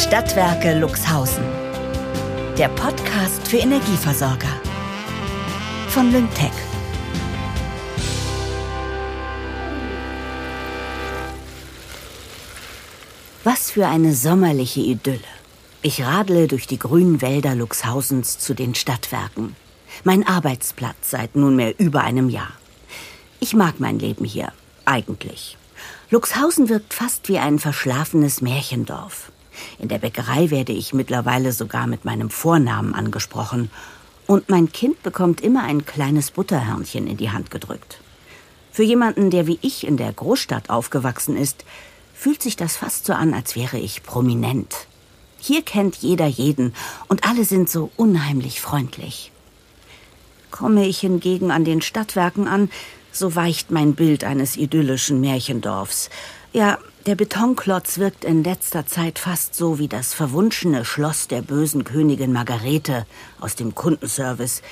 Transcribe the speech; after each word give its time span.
Stadtwerke 0.00 0.78
Luxhausen. 0.78 1.44
Der 2.56 2.68
Podcast 2.68 3.46
für 3.46 3.58
Energieversorger. 3.58 4.48
Von 5.88 6.10
Lyngtech. 6.10 6.50
Was 13.44 13.70
für 13.70 13.86
eine 13.86 14.14
sommerliche 14.14 14.80
Idylle. 14.80 15.20
Ich 15.82 16.02
radle 16.02 16.48
durch 16.48 16.66
die 16.66 16.78
grünen 16.78 17.20
Wälder 17.20 17.54
Luxhausens 17.54 18.38
zu 18.38 18.54
den 18.54 18.74
Stadtwerken. 18.74 19.54
Mein 20.02 20.26
Arbeitsplatz 20.26 21.10
seit 21.10 21.36
nunmehr 21.36 21.78
über 21.78 22.00
einem 22.00 22.30
Jahr. 22.30 22.52
Ich 23.38 23.52
mag 23.52 23.80
mein 23.80 23.98
Leben 23.98 24.24
hier, 24.24 24.50
eigentlich. 24.86 25.58
Luxhausen 26.10 26.70
wirkt 26.70 26.94
fast 26.94 27.28
wie 27.28 27.38
ein 27.38 27.58
verschlafenes 27.58 28.40
Märchendorf. 28.40 29.29
In 29.78 29.88
der 29.88 29.98
Bäckerei 29.98 30.50
werde 30.50 30.72
ich 30.72 30.92
mittlerweile 30.92 31.52
sogar 31.52 31.86
mit 31.86 32.04
meinem 32.04 32.30
Vornamen 32.30 32.94
angesprochen. 32.94 33.70
Und 34.26 34.48
mein 34.48 34.72
Kind 34.72 35.02
bekommt 35.02 35.40
immer 35.40 35.64
ein 35.64 35.84
kleines 35.84 36.30
Butterhörnchen 36.30 37.06
in 37.06 37.16
die 37.16 37.30
Hand 37.30 37.50
gedrückt. 37.50 38.00
Für 38.72 38.84
jemanden, 38.84 39.30
der 39.30 39.46
wie 39.46 39.58
ich 39.62 39.86
in 39.86 39.96
der 39.96 40.12
Großstadt 40.12 40.70
aufgewachsen 40.70 41.36
ist, 41.36 41.64
fühlt 42.14 42.42
sich 42.42 42.56
das 42.56 42.76
fast 42.76 43.06
so 43.06 43.12
an, 43.12 43.34
als 43.34 43.56
wäre 43.56 43.78
ich 43.78 44.02
prominent. 44.02 44.86
Hier 45.38 45.62
kennt 45.62 45.96
jeder 45.96 46.26
jeden 46.26 46.74
und 47.08 47.26
alle 47.26 47.44
sind 47.44 47.70
so 47.70 47.90
unheimlich 47.96 48.60
freundlich. 48.60 49.32
Komme 50.50 50.86
ich 50.86 51.00
hingegen 51.00 51.50
an 51.50 51.64
den 51.64 51.80
Stadtwerken 51.80 52.46
an, 52.46 52.70
so 53.10 53.34
weicht 53.34 53.70
mein 53.70 53.94
Bild 53.94 54.22
eines 54.22 54.56
idyllischen 54.56 55.20
Märchendorfs. 55.20 56.10
Ja, 56.52 56.78
der 57.06 57.14
Betonklotz 57.14 57.98
wirkt 57.98 58.24
in 58.24 58.44
letzter 58.44 58.86
Zeit 58.86 59.18
fast 59.18 59.54
so 59.54 59.78
wie 59.78 59.88
das 59.88 60.12
verwunschene 60.12 60.84
Schloss 60.84 61.28
der 61.28 61.42
bösen 61.42 61.84
Königin 61.84 62.32
Margarete 62.32 63.06
aus 63.40 63.54
dem 63.54 63.74
Kundenservice, 63.74 64.62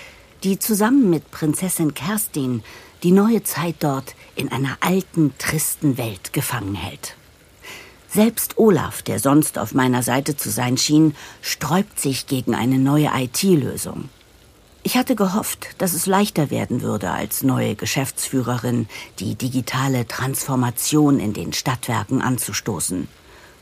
die 0.45 0.59
zusammen 0.59 1.11
mit 1.11 1.31
Prinzessin 1.31 1.95
Kerstin 1.95 2.63
die 3.03 3.13
neue 3.13 3.43
Zeit 3.45 3.77
dort 3.81 4.15
in 4.35 4.51
einer 4.53 4.77
alten, 4.81 5.33
tristen 5.39 5.97
Welt 5.97 6.33
gefangen 6.33 6.75
hält. 6.75 7.15
Selbst 8.11 8.59
Olaf, 8.59 9.03
der 9.03 9.19
sonst 9.19 9.59
auf 9.59 9.75
meiner 9.75 10.03
Seite 10.03 10.37
zu 10.37 10.51
sein 10.51 10.77
schien, 10.77 11.15
sträubt 11.43 12.01
sich 12.01 12.27
gegen 12.27 12.55
eine 12.55 12.79
neue 12.79 13.11
IT-Lösung. 13.15 14.09
Ich 14.89 14.97
hatte 14.97 15.17
gehofft, 15.17 15.67
dass 15.77 15.93
es 15.93 16.07
leichter 16.07 16.51
werden 16.51 16.81
würde, 16.81 17.11
als 17.11 17.43
neue 17.43 17.75
Geschäftsführerin 17.75 18.89
die 19.19 19.35
digitale 19.35 20.09
Transformation 20.09 21.21
in 21.21 21.35
den 21.35 21.53
Stadtwerken 21.53 22.23
anzustoßen. 22.23 23.07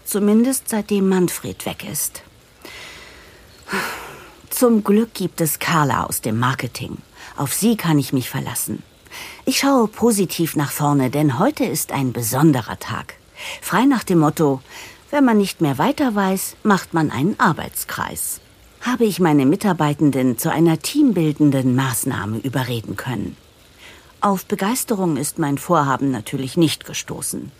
Zumindest 0.04 0.68
seitdem 0.68 1.08
Manfred 1.08 1.66
weg 1.66 1.84
ist. 1.90 2.22
Zum 4.50 4.84
Glück 4.84 5.14
gibt 5.14 5.40
es 5.40 5.58
Carla 5.58 6.04
aus 6.04 6.20
dem 6.20 6.38
Marketing. 6.38 6.98
Auf 7.36 7.52
sie 7.54 7.76
kann 7.76 7.98
ich 7.98 8.12
mich 8.12 8.30
verlassen. 8.30 8.84
Ich 9.46 9.58
schaue 9.58 9.88
positiv 9.88 10.54
nach 10.54 10.70
vorne, 10.70 11.10
denn 11.10 11.40
heute 11.40 11.64
ist 11.64 11.90
ein 11.90 12.12
besonderer 12.12 12.78
Tag. 12.78 13.14
Frei 13.60 13.84
nach 13.84 14.04
dem 14.04 14.20
Motto, 14.20 14.60
wenn 15.10 15.24
man 15.24 15.38
nicht 15.38 15.60
mehr 15.60 15.76
weiter 15.76 16.14
weiß, 16.14 16.54
macht 16.62 16.94
man 16.94 17.10
einen 17.10 17.40
Arbeitskreis. 17.40 18.40
Habe 18.80 19.04
ich 19.04 19.20
meine 19.20 19.46
Mitarbeitenden 19.46 20.38
zu 20.38 20.50
einer 20.50 20.78
teambildenden 20.78 21.74
Maßnahme 21.74 22.38
überreden 22.38 22.96
können. 22.96 23.36
Auf 24.20 24.46
Begeisterung 24.46 25.16
ist 25.16 25.38
mein 25.38 25.58
Vorhaben 25.58 26.10
natürlich 26.10 26.56
nicht 26.56 26.84
gestoßen. 26.84 27.50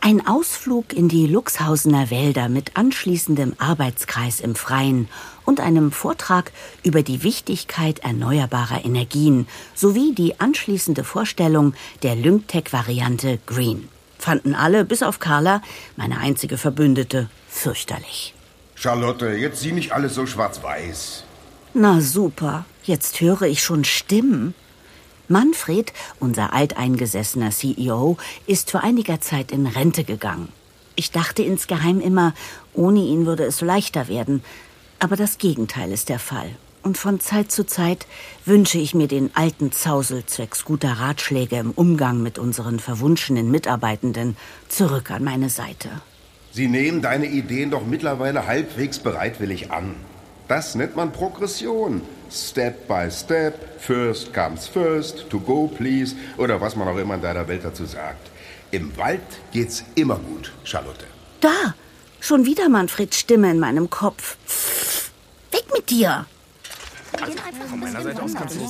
Ein 0.00 0.26
Ausflug 0.26 0.92
in 0.92 1.08
die 1.08 1.26
Luxhausener 1.26 2.10
Wälder 2.10 2.48
mit 2.48 2.76
anschließendem 2.76 3.54
Arbeitskreis 3.58 4.40
im 4.40 4.54
Freien 4.54 5.08
und 5.44 5.60
einem 5.60 5.92
Vortrag 5.92 6.52
über 6.82 7.02
die 7.02 7.22
Wichtigkeit 7.22 8.00
erneuerbarer 8.00 8.84
Energien 8.84 9.46
sowie 9.74 10.14
die 10.14 10.40
anschließende 10.40 11.04
Vorstellung 11.04 11.74
der 12.02 12.16
Lyngtech-Variante 12.16 13.38
Green 13.46 13.88
fanden 14.18 14.54
alle, 14.54 14.84
bis 14.84 15.02
auf 15.02 15.18
Carla, 15.20 15.62
meine 15.96 16.18
einzige 16.18 16.58
Verbündete, 16.58 17.30
fürchterlich. 17.48 18.34
Charlotte, 18.78 19.30
jetzt 19.30 19.60
sieh 19.60 19.72
nicht 19.72 19.92
alles 19.92 20.14
so 20.14 20.26
schwarz-weiß. 20.26 21.24
Na 21.74 22.00
super, 22.00 22.64
jetzt 22.84 23.20
höre 23.20 23.42
ich 23.42 23.62
schon 23.62 23.84
Stimmen. 23.84 24.54
Manfred, 25.26 25.92
unser 26.20 26.52
alteingesessener 26.52 27.50
CEO, 27.50 28.16
ist 28.46 28.70
vor 28.70 28.82
einiger 28.82 29.20
Zeit 29.20 29.50
in 29.52 29.66
Rente 29.66 30.04
gegangen. 30.04 30.48
Ich 30.94 31.10
dachte 31.10 31.42
insgeheim 31.42 32.00
immer, 32.00 32.34
ohne 32.72 33.00
ihn 33.00 33.26
würde 33.26 33.44
es 33.44 33.60
leichter 33.60 34.08
werden. 34.08 34.42
Aber 35.00 35.16
das 35.16 35.38
Gegenteil 35.38 35.92
ist 35.92 36.08
der 36.08 36.18
Fall 36.18 36.50
und 36.82 36.96
von 36.96 37.20
Zeit 37.20 37.52
zu 37.52 37.66
Zeit 37.66 38.06
wünsche 38.44 38.78
ich 38.78 38.94
mir 38.94 39.08
den 39.08 39.30
alten 39.34 39.72
Zausel 39.72 40.24
zwecks 40.24 40.64
guter 40.64 40.92
Ratschläge 40.92 41.56
im 41.56 41.72
Umgang 41.72 42.22
mit 42.22 42.38
unseren 42.38 42.78
verwunschenen 42.78 43.50
Mitarbeitenden 43.50 44.36
zurück 44.68 45.10
an 45.10 45.22
meine 45.24 45.50
Seite. 45.50 45.90
Sie 46.52 46.68
nehmen 46.68 47.02
deine 47.02 47.26
Ideen 47.26 47.70
doch 47.70 47.84
mittlerweile 47.84 48.46
halbwegs 48.46 48.98
bereitwillig 48.98 49.70
an. 49.70 49.94
Das 50.48 50.74
nennt 50.74 50.96
man 50.96 51.12
Progression. 51.12 52.02
Step 52.30 52.88
by 52.88 53.10
step, 53.10 53.80
first 53.80 54.34
comes 54.34 54.66
first, 54.66 55.28
to 55.30 55.38
go 55.38 55.66
please 55.66 56.14
oder 56.36 56.60
was 56.60 56.76
man 56.76 56.88
auch 56.88 56.96
immer 56.98 57.14
in 57.14 57.22
deiner 57.22 57.48
Welt 57.48 57.64
dazu 57.64 57.86
sagt. 57.86 58.30
Im 58.70 58.96
Wald 58.98 59.20
geht's 59.52 59.84
immer 59.94 60.16
gut, 60.16 60.52
Charlotte. 60.64 61.04
Da, 61.40 61.74
schon 62.20 62.44
wieder 62.44 62.68
Manfreds 62.68 63.18
Stimme 63.18 63.50
in 63.50 63.58
meinem 63.58 63.88
Kopf. 63.88 64.36
Weg 65.50 65.64
mit 65.74 65.88
dir! 65.88 66.26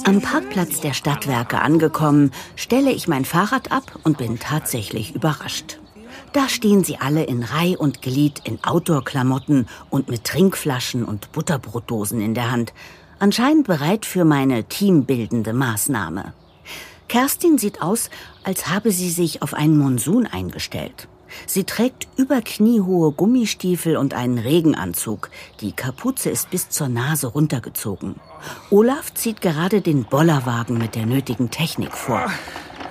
Am 0.05 0.21
Parkplatz 0.21 0.81
der 0.81 0.95
Stadtwerke 0.95 1.61
angekommen, 1.61 2.31
stelle 2.55 2.91
ich 2.91 3.09
mein 3.09 3.25
Fahrrad 3.25 3.73
ab 3.73 3.99
und 4.05 4.19
bin 4.19 4.39
tatsächlich 4.39 5.15
überrascht. 5.15 5.79
Da 6.33 6.49
stehen 6.49 6.85
sie 6.85 6.99
alle 6.99 7.25
in 7.25 7.43
Reih 7.43 7.77
und 7.77 8.03
Glied 8.03 8.43
in 8.45 8.63
Outdoor-Klamotten 8.63 9.67
und 9.91 10.09
mit 10.09 10.25
Trinkflaschen 10.25 11.05
und 11.05 11.33
Butterbrotdosen 11.33 12.21
in 12.21 12.35
der 12.35 12.51
Hand, 12.51 12.73
anscheinend 13.19 13.67
bereit 13.67 14.05
für 14.05 14.25
meine 14.25 14.65
teambildende 14.65 15.53
Maßnahme. 15.53 16.35
Kerstin 17.09 17.57
sieht 17.57 17.81
aus, 17.81 18.11
als 18.45 18.69
habe 18.69 18.93
sie 18.93 19.11
sich 19.11 19.41
auf 19.41 19.55
einen 19.55 19.79
Monsun 19.79 20.27
eingestellt. 20.27 21.09
Sie 21.47 21.65
trägt 21.65 22.09
überkniehohe 22.17 23.13
Gummistiefel 23.13 23.97
und 23.97 24.15
einen 24.15 24.39
Regenanzug. 24.39 25.31
Die 25.61 25.73
Kapuze 25.73 26.31
ist 26.31 26.51
bis 26.51 26.69
zur 26.69 26.89
Nase 26.89 27.27
runtergezogen. 27.29 28.17
Olaf 28.71 29.13
zieht 29.15 29.41
gerade 29.41 29.81
den 29.81 30.05
Bollerwagen 30.05 30.79
mit 30.79 30.95
der 30.95 31.07
nötigen 31.07 31.51
Technik 31.51 31.93
vor. 31.93 32.31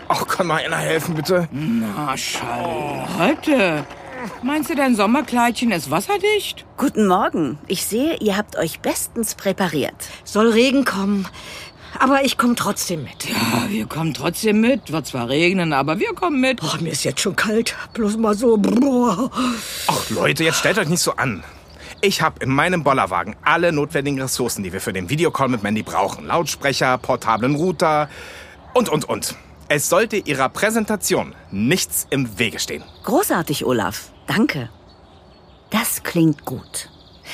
Ach, 0.10 0.26
kann 0.28 0.48
mal 0.48 0.64
einer 0.64 0.78
helfen, 0.78 1.16
bitte? 1.16 1.48
Na, 1.52 2.16
Charlotte. 2.16 3.86
Meinst 4.42 4.70
du, 4.70 4.76
dein 4.76 4.96
Sommerkleidchen 4.96 5.72
ist 5.72 5.92
wasserdicht? 5.92 6.66
Guten 6.78 7.08
Morgen. 7.08 7.60
Ich 7.68 7.86
sehe, 7.86 8.16
ihr 8.18 8.38
habt 8.38 8.58
euch 8.58 8.80
bestens 8.80 9.36
präpariert. 9.36 10.10
Soll 10.24 10.50
Regen 10.50 10.86
kommen. 10.86 11.28
Aber 12.00 12.24
ich 12.24 12.38
komme 12.38 12.56
trotzdem 12.56 13.04
mit. 13.04 13.26
Ja, 13.30 13.70
wir 13.70 13.86
kommen 13.86 14.14
trotzdem 14.14 14.62
mit. 14.62 14.92
Wird 14.92 15.08
zwar 15.08 15.30
regnen, 15.30 15.74
aber 15.74 16.00
wir 16.00 16.14
kommen 16.14 16.40
mit. 16.40 16.62
Boah, 16.62 16.78
mir 16.80 16.92
ist 16.92 17.04
jetzt 17.04 17.22
schon 17.22 17.36
kalt. 17.36 17.76
Bloß 17.94 18.18
mal 18.18 18.36
so. 18.36 18.62
Ach 19.88 20.10
Leute, 20.10 20.44
jetzt 20.44 20.60
stellt 20.60 20.78
euch 20.78 20.90
nicht 20.90 21.02
so 21.02 21.14
an. 21.14 21.44
Ich 22.02 22.22
habe 22.22 22.44
in 22.44 22.50
meinem 22.50 22.84
Bollerwagen 22.84 23.36
alle 23.44 23.72
notwendigen 23.72 24.22
Ressourcen, 24.22 24.64
die 24.64 24.72
wir 24.72 24.82
für 24.82 24.94
den 24.94 25.10
Videocall 25.10 25.48
mit 25.48 25.64
Mandy 25.64 25.82
brauchen. 25.82 26.28
Lautsprecher, 26.28 26.98
portablen 26.98 27.56
Router 27.56 28.10
und, 28.74 28.90
und, 28.90 29.06
und. 29.06 29.36
Es 29.70 29.90
sollte 29.90 30.16
Ihrer 30.16 30.48
Präsentation 30.48 31.36
nichts 31.52 32.08
im 32.10 32.40
Wege 32.40 32.58
stehen. 32.60 32.84
Großartig, 33.04 33.66
Olaf. 33.66 34.14
Danke. 34.26 34.70
Das 35.72 36.04
klingt 36.04 36.46
gut. 36.46 36.90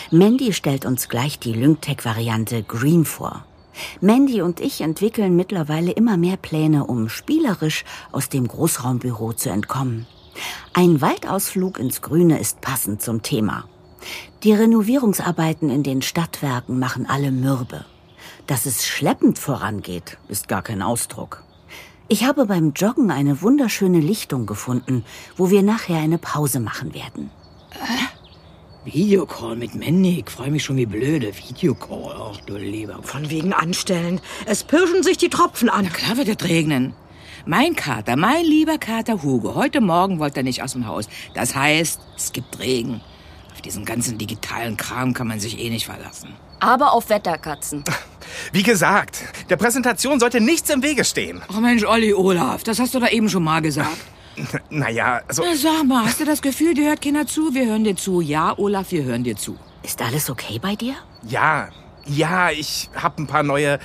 Mandy 0.10 0.52
stellt 0.54 0.86
uns 0.86 1.10
gleich 1.10 1.38
die 1.38 1.54
Lyngtech-Variante 1.54 2.64
Green 2.64 3.06
vor. 3.06 3.46
Mandy 4.02 4.42
und 4.42 4.60
ich 4.60 4.82
entwickeln 4.82 5.36
mittlerweile 5.36 5.92
immer 5.92 6.18
mehr 6.18 6.38
Pläne, 6.38 6.86
um 6.86 7.08
spielerisch 7.08 7.86
aus 8.12 8.30
dem 8.30 8.48
Großraumbüro 8.48 9.34
zu 9.34 9.52
entkommen. 9.52 10.08
Ein 10.74 11.02
Waldausflug 11.02 11.78
ins 11.78 12.02
Grüne 12.02 12.40
ist 12.40 12.62
passend 12.62 13.04
zum 13.04 13.22
Thema. 13.22 13.66
Die 14.42 14.54
Renovierungsarbeiten 14.54 15.70
in 15.70 15.84
den 15.84 16.02
Stadtwerken 16.02 16.80
machen 16.80 17.06
alle 17.08 17.32
mürbe. 17.32 17.86
Dass 18.48 18.66
es 18.66 18.88
schleppend 18.88 19.38
vorangeht, 19.38 20.18
ist 20.28 20.48
gar 20.48 20.64
kein 20.64 20.82
Ausdruck. 20.82 21.44
Ich 22.10 22.26
habe 22.26 22.46
beim 22.46 22.74
Joggen 22.76 23.12
eine 23.12 23.42
wunderschöne 23.42 24.00
Lichtung 24.00 24.46
gefunden, 24.46 25.06
wo 25.38 25.50
wir 25.50 25.64
nachher 25.64 25.98
eine 25.98 26.18
Pause 26.18 26.60
machen 26.60 26.94
werden. 26.94 27.32
Äh? 27.72 28.14
Videocall 28.86 29.56
mit 29.56 29.74
Mandy. 29.76 30.20
Ich 30.20 30.30
freue 30.30 30.52
mich 30.52 30.64
schon 30.64 30.76
wie 30.76 30.86
blöde. 30.86 31.32
Videocall. 31.36 32.34
Ach 32.34 32.42
du 32.42 32.58
lieber. 32.58 33.02
Von 33.04 33.30
wegen 33.30 33.54
anstellen. 33.54 34.20
Es 34.46 34.66
pirschen 34.66 35.04
sich 35.04 35.18
die 35.18 35.30
Tropfen 35.30 35.70
an. 35.70 35.86
Na 35.86 35.90
klar 35.92 36.18
wird 36.18 36.42
es 36.42 36.48
regnen. 36.48 36.94
Mein 37.46 37.76
Kater, 37.76 38.16
mein 38.16 38.46
lieber 38.46 38.78
Kater 38.78 39.22
Hugo, 39.22 39.56
heute 39.56 39.82
Morgen 39.82 40.20
wollte 40.20 40.42
er 40.42 40.44
nicht 40.44 40.64
aus 40.64 40.74
dem 40.74 40.88
Haus. 40.88 41.10
Das 41.34 41.56
heißt, 41.56 42.00
es 42.16 42.32
gibt 42.32 42.60
Regen. 42.60 43.02
Auf 43.54 43.62
diesen 43.62 43.86
ganzen 43.86 44.18
digitalen 44.18 44.78
Kram 44.78 45.14
kann 45.14 45.28
man 45.28 45.40
sich 45.40 45.60
eh 45.60 45.70
nicht 45.70 45.86
verlassen. 45.86 46.34
Aber 46.60 46.94
auf 46.94 47.10
Wetterkatzen. 47.10 47.84
Wie 48.52 48.64
gesagt, 48.64 49.24
der 49.50 49.58
Präsentation 49.58 50.20
sollte 50.20 50.42
nichts 50.42 50.70
im 50.70 50.82
Wege 50.82 51.06
stehen. 51.06 51.42
Oh 51.56 51.60
Mensch, 51.60 51.84
Olli 51.86 52.14
Olaf, 52.14 52.64
das 52.64 52.80
hast 52.80 52.96
du 52.96 53.00
da 53.00 53.08
eben 53.08 53.30
schon 53.30 53.44
mal 53.44 53.62
gesagt. 53.62 53.98
Naja, 54.72 55.22
also. 55.28 55.44
Na, 55.46 55.56
sag 55.56 55.86
mal, 55.86 56.06
hast 56.06 56.20
du 56.20 56.26
das 56.26 56.42
Gefühl, 56.42 56.74
dir 56.74 56.90
hört 56.90 57.04
keiner 57.04 57.28
zu? 57.28 57.54
Wir 57.54 57.68
hören 57.68 57.84
dir 57.84 57.96
zu. 57.96 58.20
Ja, 58.22 58.58
Olaf, 58.58 58.92
wir 58.92 59.04
hören 59.04 59.24
dir 59.24 59.36
zu. 59.36 59.58
Ist 59.84 60.02
alles 60.02 60.30
okay 60.30 60.58
bei 60.60 60.76
dir? 60.76 60.96
Ja, 61.28 61.70
ja, 62.06 62.50
ich 62.50 62.90
habe 62.96 63.22
ein 63.22 63.28
paar 63.28 63.44
neue 63.44 63.78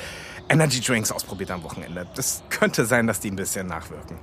Energy 0.49 0.81
Drinks 0.81 1.13
ausprobiert 1.13 1.51
am 1.51 1.63
Wochenende. 1.63 2.07
Das 2.15 2.43
könnte 2.49 2.87
sein, 2.87 3.07
dass 3.07 3.21
die 3.21 3.31
ein 3.31 3.37
bisschen 3.37 3.67
nachwirken. 3.67 4.17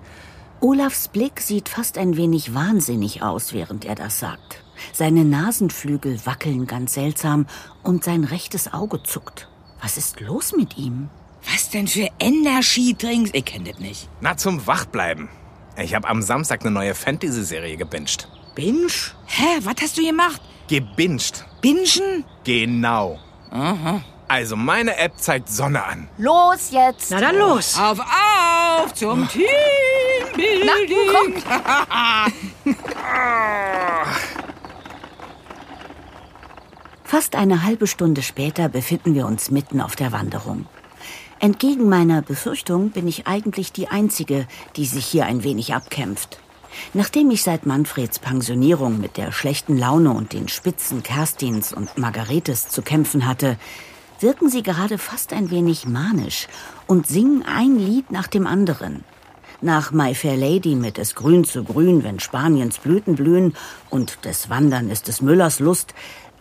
Olafs 0.61 1.07
Blick 1.07 1.41
sieht 1.41 1.69
fast 1.69 1.97
ein 1.97 2.17
wenig 2.17 2.55
wahnsinnig 2.55 3.21
aus, 3.21 3.53
während 3.53 3.85
er 3.85 3.93
das 3.93 4.19
sagt. 4.19 4.64
Seine 4.93 5.25
Nasenflügel 5.25 6.25
wackeln 6.25 6.67
ganz 6.67 6.93
seltsam 6.93 7.45
und 7.83 8.03
sein 8.03 8.23
rechtes 8.23 8.73
Auge 8.73 9.01
zuckt. 9.03 9.47
Was 9.81 9.97
ist 9.97 10.19
los 10.19 10.53
mit 10.55 10.77
ihm? 10.77 11.09
Was 11.51 11.69
denn 11.69 11.87
für 11.87 12.07
Energy-Drinks? 12.19 13.29
Ich 13.33 13.45
kenne 13.45 13.69
das 13.71 13.79
nicht. 13.79 14.09
Na, 14.21 14.35
zum 14.35 14.65
Wachbleiben. 14.65 15.29
Ich 15.77 15.93
habe 15.93 16.07
am 16.07 16.21
Samstag 16.21 16.61
eine 16.61 16.71
neue 16.71 16.95
Fantasy-Serie 16.95 17.77
gebinged. 17.77 18.27
Binge? 18.55 18.87
Hä, 19.25 19.59
was 19.61 19.75
hast 19.81 19.97
du 19.97 20.05
gemacht? 20.05 20.41
Gebinged. 20.67 21.45
Bingen? 21.61 22.23
Genau. 22.45 23.19
Aha. 23.51 24.01
Also 24.27 24.55
meine 24.55 24.97
App 24.97 25.19
zeigt 25.19 25.49
Sonne 25.49 25.83
an. 25.83 26.07
Los 26.17 26.71
jetzt. 26.71 27.11
Na 27.11 27.19
dann 27.19 27.37
los. 27.37 27.77
Auf, 27.77 27.99
auf 27.99 28.93
zum 28.95 29.27
Teambuilding. 30.35 31.43
Na, 31.45 32.25
Fast 37.05 37.35
eine 37.35 37.63
halbe 37.63 37.85
Stunde 37.85 38.23
später 38.23 38.67
befinden 38.67 39.13
wir 39.13 39.27
uns 39.27 39.51
mitten 39.51 39.79
auf 39.79 39.95
der 39.95 40.11
Wanderung. 40.11 40.65
Entgegen 41.39 41.87
meiner 41.87 42.23
Befürchtung 42.23 42.89
bin 42.89 43.07
ich 43.07 43.27
eigentlich 43.27 43.71
die 43.71 43.87
Einzige, 43.89 44.47
die 44.75 44.87
sich 44.87 45.05
hier 45.05 45.27
ein 45.27 45.43
wenig 45.43 45.75
abkämpft. 45.75 46.39
Nachdem 46.95 47.29
ich 47.29 47.43
seit 47.43 47.67
Manfreds 47.67 48.17
Pensionierung 48.17 48.99
mit 48.99 49.17
der 49.17 49.31
schlechten 49.31 49.77
Laune 49.77 50.13
und 50.13 50.33
den 50.33 50.47
Spitzen 50.47 51.03
Kerstins 51.03 51.73
und 51.73 51.95
Margaretes 51.95 52.69
zu 52.69 52.81
kämpfen 52.81 53.27
hatte, 53.27 53.57
wirken 54.19 54.49
sie 54.49 54.63
gerade 54.63 54.97
fast 54.97 55.31
ein 55.31 55.51
wenig 55.51 55.85
manisch 55.85 56.47
und 56.87 57.05
singen 57.05 57.45
ein 57.45 57.77
Lied 57.77 58.09
nach 58.09 58.27
dem 58.27 58.47
anderen. 58.47 59.03
Nach 59.61 59.91
My 59.91 60.13
Fair 60.13 60.35
Lady 60.35 60.75
mit 60.75 60.99
Es 60.99 61.15
grün 61.15 61.45
zu 61.45 61.63
grün, 61.63 62.03
wenn 62.03 62.19
Spaniens 62.19 62.77
Blüten 62.79 63.15
blühen 63.15 63.55
und 63.89 64.25
des 64.25 64.49
Wandern 64.49 64.89
ist 64.89 65.07
des 65.07 65.21
Müllers 65.21 65.59
Lust, 65.59 65.93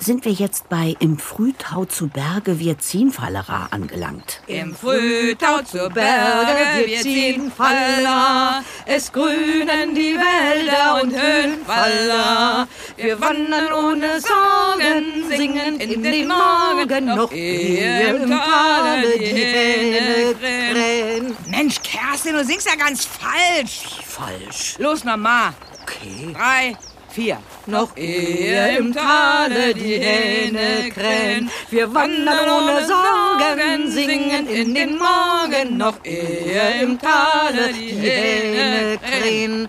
sind 0.05 0.27
wir 0.27 0.33
jetzt 0.33 0.69
bei 0.69 0.95
Im 1.01 1.19
Frühtau 1.19 1.87
zu 1.87 2.09
Berge 2.09 2.59
wir 2.59 2.79
ziehen 2.79 3.11
Fallera 3.11 3.69
angelangt. 3.71 4.43
Im 4.47 4.75
Frühtau 4.75 5.63
zu 5.63 5.89
Berge, 5.89 6.87
wir 6.87 7.01
ziehen 7.01 7.51
Faller, 7.51 8.63
es 8.85 9.11
grünen 9.11 9.95
die 9.95 10.15
Wälder 10.15 11.03
und 11.03 11.15
Höhenfaller. 11.15 12.69
Wir 12.97 13.21
wandern 13.21 13.73
ohne 13.73 14.21
Sorgen, 14.21 15.27
singen 15.29 15.81
in 15.81 16.03
den 16.03 16.29
Morgen, 16.29 17.07
noch 17.07 17.33
ehe 17.33 18.15
im 18.15 18.29
Tale 18.29 19.19
die 19.19 19.25
Hähne 19.25 20.35
krähen. 20.71 21.37
Mensch, 21.47 21.81
Kerstin, 21.83 22.35
du 22.35 22.45
singst 22.45 22.69
ja 22.69 22.77
ganz 22.77 23.07
falsch. 23.07 24.01
Falsch. 24.07 24.77
Los, 24.79 25.03
Mama. 25.05 25.55
Okay. 25.83 26.33
Drei, 26.35 26.77
vier. 27.15 27.39
Noch 27.67 27.97
ehe 27.97 28.77
im 28.79 28.93
Tale 28.93 29.73
die 29.75 29.99
Hähne 29.99 30.91
krähen, 30.91 31.51
wir 31.71 31.95
wandern 31.95 32.49
ohne 32.51 32.87
Sorgen, 32.87 33.91
singen 33.91 34.47
in 34.49 34.75
den 34.75 34.99
Morgen. 34.99 35.77
Noch 35.77 35.99
ehe 36.05 36.83
im 36.83 36.99
Tale 36.99 37.73
die 37.73 37.93
Hähne 37.93 38.99
krähen. 38.99 39.69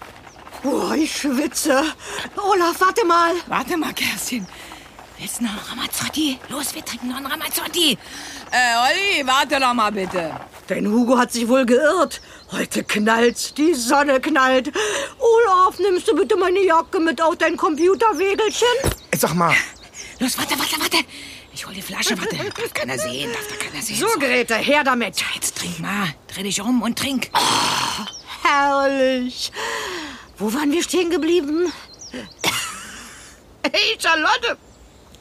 Boah, 0.63 0.95
ich 0.95 1.15
schwitze. 1.15 1.83
Olaf, 2.36 2.75
warte 2.80 3.06
mal. 3.06 3.33
Warte 3.47 3.77
mal, 3.77 3.94
Kerstin. 3.94 4.47
Willst 5.19 5.39
du 5.39 5.44
noch 5.44 5.51
einen 5.51 5.59
Ramazzotti? 5.69 6.39
Los, 6.50 6.74
wir 6.75 6.83
trinken 6.83 7.09
noch 7.09 7.18
einen 7.18 7.27
Ramazzotti. 7.27 7.97
Äh, 8.51 8.57
Olli, 8.86 9.27
warte 9.27 9.59
doch 9.59 9.74
mal 9.74 9.92
bitte. 9.92 10.31
Dein 10.68 10.88
Hugo 10.88 11.18
hat 11.18 11.31
sich 11.31 11.47
wohl 11.47 11.65
geirrt. 11.65 12.19
Heute 12.51 12.83
knallt's, 12.83 13.53
die 13.53 13.74
Sonne 13.74 14.19
knallt. 14.19 14.71
Olaf, 15.19 15.80
nimmst 15.80 16.07
du 16.07 16.15
bitte 16.15 16.36
meine 16.38 16.63
Jacke 16.63 17.00
mit 17.00 17.21
auf 17.21 17.36
dein 17.38 17.57
Computerwägelchen? 17.57 18.68
Sag 19.18 19.33
mal, 19.33 19.56
Los, 20.19 20.38
warte, 20.38 20.57
warte, 20.57 20.80
warte. 20.80 20.97
Ich 21.53 21.65
hol 21.65 21.74
die 21.74 21.81
Flasche, 21.81 22.18
warte. 22.18 22.36
Darf 22.36 22.74
keiner 22.74 22.97
sehen, 22.97 23.31
darf 23.31 23.47
da 23.47 23.65
keiner 23.65 23.81
sehen. 23.81 23.97
So, 23.97 24.07
Grete, 24.19 24.56
her 24.56 24.83
damit. 24.83 25.15
Jetzt 25.33 25.57
trink 25.57 25.80
mal. 25.80 26.13
Dreh 26.27 26.44
dich 26.44 26.62
um 26.62 26.81
und 26.81 26.97
trink. 26.97 27.30
Herrlich. 28.44 29.51
Wo 30.38 30.53
waren 30.53 30.71
wir 30.71 30.83
stehen 30.83 31.09
geblieben? 31.09 31.71
Hey, 33.71 33.97
Charlotte, 34.00 34.57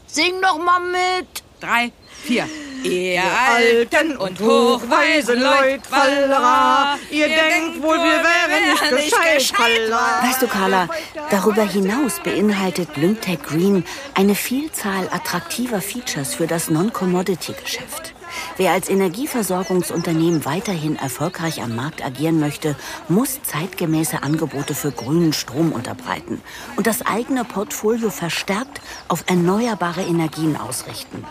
sing 0.06 0.41
doch 0.43 0.59
mal 0.59 0.81
mit. 0.81 1.43
Drei, 1.61 1.93
vier. 2.23 2.49
Ihr 2.85 3.23
alten 3.23 4.17
und 4.19 4.39
hochweisen 4.41 5.41
Leut, 5.41 5.87
Fallera, 5.89 6.99
ihr 7.11 7.29
denkt 7.29 7.83
wohl, 7.83 7.97
wir 7.97 8.23
wären 8.23 8.97
nicht 8.97 9.11
gescheit, 9.11 9.43
Fallera. 9.43 10.23
Weißt 10.23 10.43
du, 10.43 10.47
Carla, 10.47 10.89
darüber 11.31 11.63
hinaus 11.63 12.21
beinhaltet 12.23 12.97
Lyngtech 12.97 13.43
Green 13.43 13.85
eine 14.15 14.35
Vielzahl 14.35 15.09
attraktiver 15.11 15.81
Features 15.81 16.35
für 16.35 16.47
das 16.47 16.69
Non-Commodity-Geschäft. 16.69 18.15
Wer 18.59 18.73
als 18.73 18.89
Energieversorgungsunternehmen 18.91 20.45
weiterhin 20.45 20.97
erfolgreich 20.97 21.63
am 21.63 21.75
Markt 21.75 22.05
agieren 22.05 22.39
möchte, 22.39 22.77
muss 23.09 23.41
zeitgemäße 23.43 24.23
Angebote 24.23 24.75
für 24.75 24.93
grünen 24.93 25.33
Strom 25.33 25.73
unterbreiten 25.73 26.43
und 26.77 26.87
das 26.87 27.07
eigene 27.07 27.45
Portfolio 27.45 28.11
verstärkt 28.11 28.81
auf 29.09 29.25
erneuerbare 29.27 30.03
Energien 30.03 30.57
ausrichten. 30.57 31.25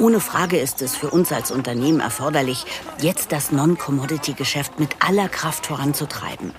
Ohne 0.00 0.20
Frage 0.20 0.58
ist 0.58 0.80
es 0.80 0.96
für 0.96 1.10
uns 1.10 1.30
als 1.30 1.50
Unternehmen 1.50 2.00
erforderlich, 2.00 2.64
jetzt 3.02 3.32
das 3.32 3.52
Non-Commodity-Geschäft 3.52 4.80
mit 4.80 4.96
aller 5.06 5.28
Kraft 5.28 5.66
voranzutreiben. 5.66 6.54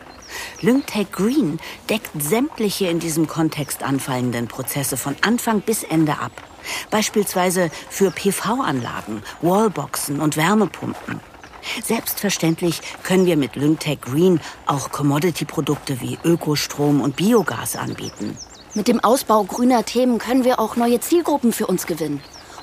Lyngtech 0.62 1.12
Green 1.12 1.60
deckt 1.90 2.12
sämtliche 2.22 2.86
in 2.86 3.00
diesem 3.00 3.26
Kontext 3.26 3.82
anfallenden 3.82 4.48
Prozesse 4.48 4.96
von 4.96 5.16
Anfang 5.22 5.62
bis 5.62 5.82
Ende 5.82 6.20
ab. 6.20 6.32
Beispielsweise 6.92 7.72
für 7.90 8.12
PV-Anlagen, 8.12 9.24
Wallboxen 9.42 10.20
und 10.20 10.38
Wärmepumpen. 10.38 11.20
Selbstverständlich 11.84 12.80
können 13.02 13.26
wir 13.26 13.38
mit 13.38 13.56
Lyngtech 13.56 14.02
Green 14.02 14.40
auch 14.68 14.92
Commodity-Produkte 14.92 16.00
wie 16.00 16.20
Ökostrom 16.24 17.02
und 17.02 17.16
Biogas 17.16 17.76
anbieten. 17.76 18.38
Mit 18.76 18.88
dem 18.88 19.00
Ausbau 19.00 19.44
grüner 19.46 19.84
Themen 19.84 20.20
können 20.20 20.44
wir 20.44 20.60
auch 20.60 20.76
neue 20.76 21.00
Zielgruppen 21.00 21.54
für 21.54 21.66
uns 21.66 21.88
gewinnen. 21.88 22.22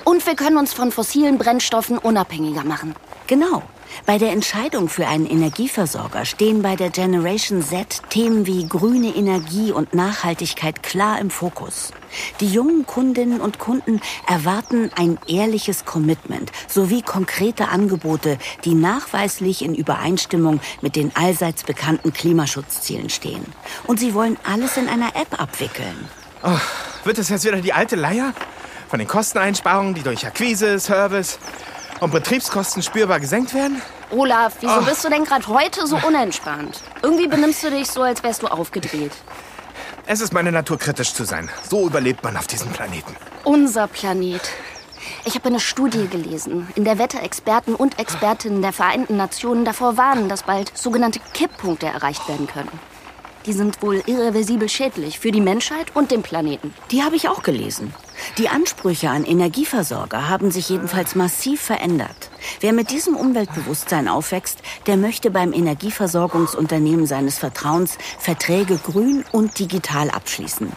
Und 0.09 0.25
wir 0.25 0.35
können 0.35 0.57
uns 0.57 0.73
von 0.73 0.91
fossilen 0.91 1.37
Brennstoffen 1.37 1.99
unabhängiger 1.99 2.63
machen. 2.63 2.95
Genau. 3.27 3.61
Bei 4.07 4.17
der 4.17 4.31
Entscheidung 4.31 4.89
für 4.89 5.05
einen 5.05 5.27
Energieversorger 5.27 6.25
stehen 6.25 6.63
bei 6.63 6.75
der 6.75 6.89
Generation 6.89 7.61
Z 7.61 8.01
Themen 8.09 8.47
wie 8.47 8.67
grüne 8.67 9.15
Energie 9.15 9.71
und 9.71 9.93
Nachhaltigkeit 9.93 10.81
klar 10.81 11.19
im 11.19 11.29
Fokus. 11.29 11.91
Die 12.39 12.47
jungen 12.47 12.87
Kundinnen 12.87 13.39
und 13.39 13.59
Kunden 13.59 14.01
erwarten 14.27 14.89
ein 14.95 15.19
ehrliches 15.27 15.85
Commitment 15.85 16.51
sowie 16.67 17.03
konkrete 17.03 17.67
Angebote, 17.67 18.39
die 18.65 18.73
nachweislich 18.73 19.63
in 19.63 19.75
Übereinstimmung 19.75 20.59
mit 20.81 20.95
den 20.95 21.15
allseits 21.15 21.61
bekannten 21.61 22.13
Klimaschutzzielen 22.13 23.11
stehen. 23.11 23.45
Und 23.85 23.99
sie 23.99 24.15
wollen 24.15 24.37
alles 24.43 24.75
in 24.75 24.87
einer 24.87 25.15
App 25.15 25.39
abwickeln. 25.39 26.09
wird 27.03 27.19
das 27.19 27.29
jetzt 27.29 27.45
wieder 27.45 27.61
die 27.61 27.73
alte 27.73 27.95
Leier? 27.95 28.33
Von 28.89 28.97
den 28.97 29.07
Kosteneinsparungen, 29.07 29.93
die 29.93 30.01
durch 30.01 30.25
Akquise, 30.25 30.79
Service 30.79 31.37
und 31.99 32.11
Betriebskosten 32.11 32.81
spürbar 32.81 33.19
gesenkt 33.19 33.53
werden? 33.53 33.79
Olaf, 34.09 34.55
wieso 34.61 34.81
bist 34.81 35.05
du 35.05 35.09
denn 35.09 35.25
gerade 35.25 35.45
heute 35.45 35.85
so 35.85 35.95
unentspannt? 35.97 36.81
Irgendwie 37.03 37.27
benimmst 37.27 37.61
du 37.63 37.69
dich 37.69 37.87
so, 37.87 38.01
als 38.01 38.23
wärst 38.23 38.41
du 38.41 38.47
aufgedreht. 38.47 39.11
Es 40.07 40.21
ist 40.21 40.33
meine 40.33 40.51
Natur, 40.51 40.79
kritisch 40.79 41.13
zu 41.13 41.23
sein. 41.23 41.51
So 41.69 41.85
überlebt 41.85 42.23
man 42.23 42.35
auf 42.35 42.47
diesem 42.47 42.69
Planeten. 42.69 43.15
Unser 43.43 43.87
Planet. 43.87 44.41
Ich 45.23 45.35
habe 45.35 45.49
eine 45.49 45.59
Studie 45.59 46.07
gelesen, 46.07 46.67
in 46.73 46.83
der 46.83 46.97
Wetterexperten 46.97 47.75
und 47.75 47.99
Expertinnen 47.99 48.63
der 48.63 48.73
Vereinten 48.73 49.17
Nationen 49.17 49.65
davor 49.65 49.97
warnen, 49.97 50.29
dass 50.29 50.43
bald 50.43 50.75
sogenannte 50.75 51.19
Kipppunkte 51.33 51.85
erreicht 51.85 52.27
werden 52.27 52.47
können. 52.47 52.71
Die 53.49 53.53
sind 53.53 53.81
wohl 53.81 54.03
irreversibel 54.05 54.69
schädlich 54.69 55.17
für 55.17 55.31
die 55.31 55.41
Menschheit 55.41 55.95
und 55.95 56.11
den 56.11 56.21
Planeten. 56.21 56.71
Die 56.91 57.01
habe 57.01 57.15
ich 57.15 57.29
auch 57.29 57.41
gelesen. 57.41 57.95
Die 58.37 58.47
Ansprüche 58.47 59.09
an 59.09 59.25
Energieversorger 59.25 60.29
haben 60.29 60.51
sich 60.51 60.69
jedenfalls 60.69 61.15
massiv 61.15 61.59
verändert. 61.59 62.29
Wer 62.59 62.73
mit 62.73 62.91
diesem 62.91 63.15
Umweltbewusstsein 63.15 64.07
aufwächst, 64.07 64.59
der 64.85 64.97
möchte 64.97 65.31
beim 65.31 65.51
Energieversorgungsunternehmen 65.51 67.07
seines 67.07 67.39
Vertrauens 67.39 67.97
Verträge 68.19 68.77
grün 68.77 69.25
und 69.31 69.57
digital 69.57 70.11
abschließen. 70.11 70.71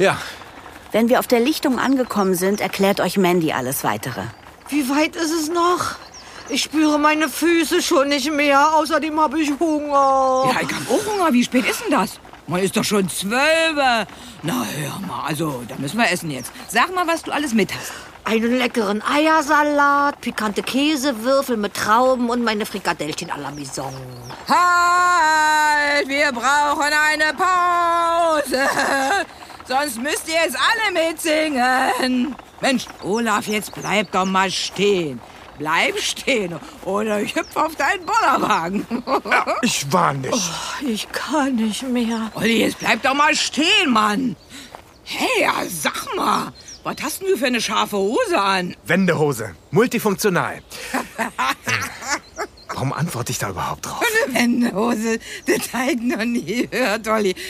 Ja, 0.00 0.18
Wenn 0.90 1.08
wir 1.08 1.20
auf 1.20 1.28
der 1.28 1.38
Lichtung 1.38 1.78
angekommen 1.78 2.34
sind, 2.34 2.60
erklärt 2.60 2.98
euch 3.00 3.18
Mandy 3.18 3.52
alles 3.52 3.84
weitere. 3.84 4.22
Wie 4.68 4.88
weit 4.88 5.14
ist 5.14 5.32
es 5.32 5.48
noch? 5.48 5.94
Ich 6.48 6.62
spüre 6.62 6.98
meine 6.98 7.28
Füße 7.28 7.82
schon 7.82 8.08
nicht 8.08 8.30
mehr. 8.30 8.74
Außerdem 8.74 9.18
habe 9.18 9.40
ich 9.40 9.50
Hunger. 9.58 10.52
Ja, 10.52 10.60
ich 10.60 10.74
hab 10.74 10.90
auch 10.90 11.12
Hunger. 11.12 11.32
Wie 11.32 11.42
spät 11.42 11.68
ist 11.68 11.82
denn 11.82 11.90
das? 11.90 12.20
Man 12.46 12.62
ist 12.62 12.76
doch 12.76 12.84
schon 12.84 13.08
zwölf. 13.08 14.06
Na, 14.42 14.64
hör 14.76 15.00
mal, 15.06 15.24
also, 15.26 15.62
da 15.66 15.74
müssen 15.78 15.98
wir 15.98 16.08
essen 16.10 16.30
jetzt. 16.30 16.52
Sag 16.68 16.94
mal, 16.94 17.06
was 17.06 17.22
du 17.24 17.32
alles 17.32 17.52
mit 17.52 17.74
hast. 17.74 17.92
Einen 18.24 18.58
leckeren 18.58 19.02
Eiersalat, 19.02 20.20
pikante 20.20 20.62
Käsewürfel 20.62 21.56
mit 21.56 21.74
Trauben 21.74 22.30
und 22.30 22.44
meine 22.44 22.66
Frikadellchen 22.66 23.30
à 23.30 23.38
la 23.38 23.50
Maison. 23.50 23.92
Halt! 24.48 26.08
Wir 26.08 26.32
brauchen 26.32 26.92
eine 27.10 27.32
Pause. 27.34 28.68
Sonst 29.68 30.00
müsst 30.00 30.28
ihr 30.28 30.34
jetzt 30.44 30.56
alle 30.56 30.92
mitsingen. 30.92 32.36
Mensch, 32.60 32.86
Olaf, 33.02 33.48
jetzt 33.48 33.74
bleib 33.74 34.12
doch 34.12 34.24
mal 34.24 34.50
stehen. 34.50 35.20
Bleib 35.58 35.98
stehen 35.98 36.54
oder 36.84 37.20
ich 37.20 37.34
hüpfe 37.34 37.64
auf 37.64 37.74
deinen 37.76 38.04
Bollerwagen. 38.04 38.86
Ich 39.62 39.90
war 39.92 40.12
nicht. 40.12 40.34
Oh, 40.34 40.86
Ich 40.86 41.08
kann 41.10 41.56
nicht 41.56 41.82
mehr. 41.82 42.30
Olli, 42.34 42.60
jetzt 42.60 42.78
bleib 42.78 43.02
doch 43.02 43.14
mal 43.14 43.34
stehen, 43.34 43.90
Mann. 43.90 44.36
Hey, 45.04 45.42
ja, 45.42 45.52
sag 45.68 46.14
mal, 46.16 46.52
was 46.82 46.96
hast 47.02 47.20
denn 47.22 47.28
du 47.28 47.36
für 47.36 47.46
eine 47.46 47.60
scharfe 47.60 47.96
Hose 47.96 48.40
an? 48.40 48.76
Wendehose. 48.84 49.54
Multifunktional. 49.70 50.60
Warum 52.68 52.92
antworte 52.92 53.32
ich 53.32 53.38
da 53.38 53.50
überhaupt 53.50 53.86
drauf? 53.86 54.02
Eine 54.26 54.34
Wendehose, 54.38 55.18
das 55.46 55.72
hab 55.72 55.88
ich 55.88 56.00
noch 56.00 56.24
nie 56.24 56.66
gehört, 56.66 57.08
Olli. 57.08 57.34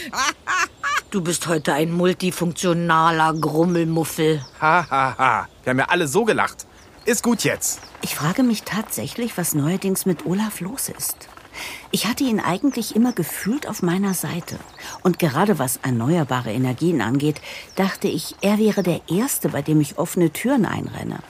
Du 1.10 1.20
bist 1.22 1.46
heute 1.46 1.72
ein 1.72 1.92
multifunktionaler 1.92 3.32
Grummelmuffel. 3.34 4.44
Ha, 4.60 4.86
ha, 4.90 5.14
ha. 5.16 5.48
Wir 5.62 5.70
haben 5.70 5.78
ja 5.78 5.84
alle 5.86 6.08
so 6.08 6.24
gelacht. 6.24 6.66
Ist 7.06 7.22
gut 7.22 7.44
jetzt. 7.44 7.80
Ich 8.02 8.16
frage 8.16 8.42
mich 8.42 8.64
tatsächlich, 8.64 9.38
was 9.38 9.54
neuerdings 9.54 10.06
mit 10.06 10.26
Olaf 10.26 10.58
los 10.58 10.88
ist. 10.88 11.28
Ich 11.92 12.08
hatte 12.08 12.24
ihn 12.24 12.40
eigentlich 12.40 12.96
immer 12.96 13.12
gefühlt 13.12 13.68
auf 13.68 13.80
meiner 13.80 14.12
Seite. 14.12 14.58
Und 15.04 15.20
gerade 15.20 15.60
was 15.60 15.78
erneuerbare 15.84 16.52
Energien 16.52 17.00
angeht, 17.00 17.40
dachte 17.76 18.08
ich, 18.08 18.34
er 18.40 18.58
wäre 18.58 18.82
der 18.82 19.02
Erste, 19.08 19.50
bei 19.50 19.62
dem 19.62 19.80
ich 19.80 19.98
offene 19.98 20.32
Türen 20.32 20.66
einrenne. 20.66 21.20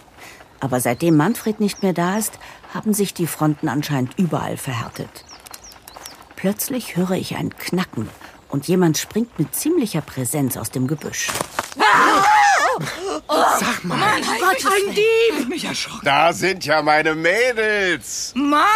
Aber 0.61 0.81
seitdem 0.81 1.15
Manfred 1.19 1.61
nicht 1.61 1.83
mehr 1.83 1.93
da 1.93 2.17
ist, 2.17 2.39
haben 2.73 2.95
sich 2.95 3.13
die 3.13 3.27
Fronten 3.27 3.69
anscheinend 3.69 4.19
überall 4.19 4.57
verhärtet. 4.57 5.27
Plötzlich 6.37 6.97
höre 6.97 7.13
ich 7.13 7.37
ein 7.37 7.55
Knacken 7.55 8.09
und 8.49 8.67
jemand 8.67 8.97
springt 8.97 9.39
mit 9.39 9.55
ziemlicher 9.55 10.01
Präsenz 10.01 10.57
aus 10.57 10.71
dem 10.71 10.87
Gebüsch. 10.87 11.29
Sag 13.29 13.85
mal. 13.85 14.21
Gott, 14.41 14.65
ein 14.67 14.95
Dieb! 14.95 15.41
Ich 15.41 15.49
mich 15.49 15.65
erschrocken. 15.65 16.05
Da 16.05 16.33
sind 16.33 16.65
ja 16.65 16.83
meine 16.83 17.15
Mädels. 17.15 18.33
Mann, 18.37 18.67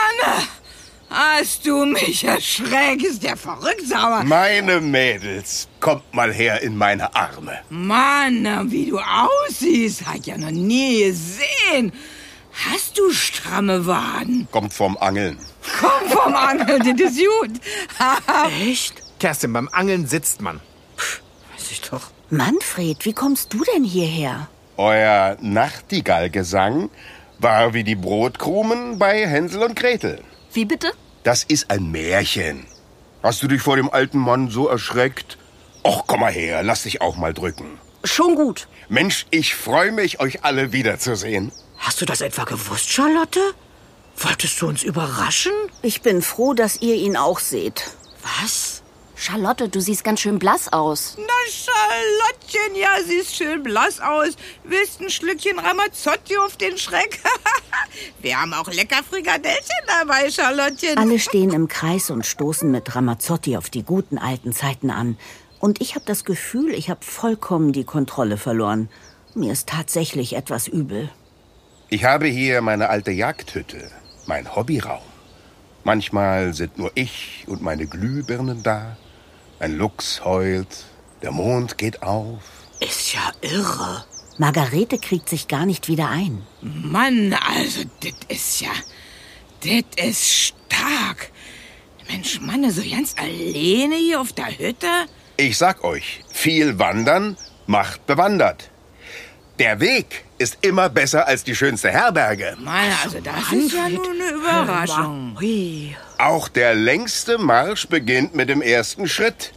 hast 1.09 1.67
du 1.67 1.85
mich 1.85 2.25
erschreckt? 2.25 3.03
Ist 3.03 3.23
der 3.23 3.37
verrückt 3.37 3.87
sauer? 3.87 4.23
Meine 4.25 4.81
Mädels. 4.81 5.69
Kommt 5.81 6.13
mal 6.15 6.33
her 6.33 6.61
in 6.63 6.77
meine 6.77 7.15
Arme. 7.15 7.61
Mann, 7.69 8.71
wie 8.71 8.87
du 8.91 8.99
aussiehst, 8.99 10.07
hat 10.07 10.27
ja 10.27 10.37
noch 10.37 10.51
nie 10.51 11.05
gesehen. 11.05 11.93
Hast 12.69 12.99
du 12.99 13.13
stramme 13.13 13.87
Waden? 13.87 14.49
Kommt 14.51 14.73
vom 14.75 14.97
Angeln. 14.99 15.39
Komm 15.81 16.11
vom 16.11 16.35
Angeln, 16.35 16.97
das 16.97 17.13
ist 17.13 17.19
gut. 17.19 17.61
Echt? 18.67 18.95
Kerstin, 19.21 19.53
beim 19.53 19.69
Angeln 19.69 20.07
sitzt 20.07 20.41
man. 20.41 20.61
Weiß 21.55 21.71
ich 21.71 21.81
doch. 21.83 22.11
Manfred, 22.31 23.05
wie 23.05 23.13
kommst 23.13 23.53
du 23.53 23.65
denn 23.65 23.83
hierher? 23.83 24.49
Euer 24.77 25.37
Nachtigallgesang 25.41 26.89
war 27.41 27.75
wie 27.75 27.83
die 27.83 27.97
Brotkrumen 27.97 29.01
bei 29.01 29.27
Hänsel 29.27 29.65
und 29.65 29.75
Gretel. 29.75 30.23
Wie 30.53 30.65
bitte? 30.65 30.93
Das 31.25 31.43
ist 31.43 31.71
ein 31.71 31.91
Märchen. 31.91 32.67
Hast 33.23 33.43
du 33.43 33.49
dich 33.49 33.61
vor 33.61 33.77
dem 33.77 33.91
alten 33.91 34.19
Mann 34.19 34.49
so 34.49 34.69
erschreckt? 34.69 35.39
Och, 35.83 36.07
komm 36.07 36.21
mal 36.21 36.33
her, 36.33 36.63
lass 36.63 36.85
dich 36.85 37.01
auch 37.01 37.17
mal 37.17 37.35
drücken. 37.35 37.79
Schon 38.05 38.37
gut. 38.37 38.69
Mensch, 38.89 39.27
ich 39.31 39.57
freue 39.57 39.91
mich, 39.91 40.21
euch 40.21 40.45
alle 40.45 40.73
wiederzusehen. 40.73 41.51
Hast 41.79 42.01
du 42.01 42.07
das 42.07 42.21
etwa 42.21 42.45
gewusst, 42.45 42.91
Charlotte? 42.91 43.41
Wolltest 44.17 44.61
du 44.61 44.69
uns 44.69 44.85
überraschen? 44.85 45.53
Ich 45.83 46.03
bin 46.03 46.23
froh, 46.23 46.55
dass 46.55 46.81
ihr 46.81 46.95
ihn 46.95 47.17
auch 47.17 47.41
seht. 47.41 47.91
Was? 48.23 48.80
Charlotte, 49.21 49.69
du 49.69 49.81
siehst 49.81 50.03
ganz 50.03 50.21
schön 50.21 50.39
blass 50.39 50.73
aus. 50.73 51.19
Na, 51.19 51.25
Charlottchen, 51.51 52.75
ja, 52.75 52.89
siehst 53.07 53.37
schön 53.37 53.63
blass 53.63 54.01
aus. 54.01 54.31
Willst 54.65 55.03
ein 55.03 55.11
Schlückchen 55.11 55.59
Ramazzotti 55.59 56.39
auf 56.39 56.57
den 56.57 56.79
Schreck? 56.79 57.21
Wir 58.23 58.41
haben 58.41 58.55
auch 58.55 58.73
lecker 58.73 59.03
Frikadellchen 59.05 59.85
dabei, 59.87 60.31
Charlottchen. 60.31 60.97
Alle 60.97 61.19
stehen 61.19 61.51
im 61.51 61.69
Kreis 61.69 62.11
und 62.11 62.25
stoßen 62.25 62.71
mit 62.71 62.97
Ramazzotti 62.97 63.59
auf 63.59 63.69
die 63.69 63.83
guten 63.83 64.17
alten 64.17 64.55
Zeiten 64.55 64.91
an. 64.91 65.19
Und 65.59 65.83
ich 65.83 65.97
habe 65.97 66.07
das 66.07 66.25
Gefühl, 66.25 66.73
ich 66.73 66.89
habe 66.89 67.05
vollkommen 67.05 67.75
die 67.75 67.85
Kontrolle 67.85 68.39
verloren. 68.39 68.89
Mir 69.35 69.53
ist 69.53 69.69
tatsächlich 69.69 70.35
etwas 70.35 70.67
übel. 70.67 71.11
Ich 71.91 72.05
habe 72.05 72.27
hier 72.27 72.63
meine 72.63 72.89
alte 72.89 73.11
Jagdhütte, 73.11 73.91
mein 74.25 74.57
Hobbyraum. 74.57 75.03
Manchmal 75.85 76.55
sind 76.55 76.79
nur 76.79 76.91
ich 76.95 77.45
und 77.49 77.61
meine 77.61 77.87
Glühbirnen 77.87 78.63
da. 78.63 78.97
Ein 79.61 79.77
Luchs 79.77 80.25
heult, 80.25 80.87
der 81.21 81.33
Mond 81.33 81.77
geht 81.77 82.03
auf. 82.03 82.41
Ist 82.81 83.13
ja 83.13 83.31
irre. 83.43 84.07
Margarete 84.39 84.97
kriegt 84.97 85.29
sich 85.29 85.49
gar 85.49 85.67
nicht 85.67 85.87
wieder 85.87 86.09
ein. 86.09 86.47
Mann, 86.63 87.35
also, 87.35 87.83
das 88.03 88.15
ist 88.29 88.63
ja. 88.63 88.71
Das 89.63 90.07
ist 90.07 90.33
stark. 90.33 91.31
Mensch, 92.09 92.41
Mann, 92.41 92.71
so 92.71 92.81
ganz 92.89 93.15
alleine 93.19 93.97
hier 93.97 94.23
auf 94.23 94.33
der 94.33 94.59
Hütte? 94.59 94.87
Ich 95.37 95.59
sag 95.59 95.85
euch, 95.85 96.25
viel 96.33 96.79
Wandern 96.79 97.37
macht 97.67 98.07
bewandert. 98.07 98.71
Der 99.59 99.79
Weg 99.79 100.25
ist 100.39 100.57
immer 100.63 100.89
besser 100.89 101.27
als 101.29 101.45
die 101.45 101.55
schönste 101.55 101.91
Herberge. 101.91 102.57
Mann, 102.61 102.93
also, 103.05 103.21
das 103.21 103.53
ist 103.53 103.75
ja 103.75 103.91
nur 103.91 104.11
eine 104.11 104.31
Überraschung. 104.31 105.37
Hui. 105.39 105.95
Auch 106.21 106.49
der 106.49 106.75
längste 106.75 107.39
Marsch 107.39 107.89
beginnt 107.89 108.35
mit 108.35 108.51
dem 108.51 108.61
ersten 108.61 109.09
Schritt. 109.09 109.55